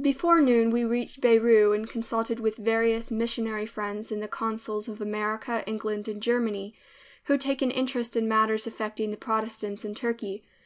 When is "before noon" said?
0.00-0.70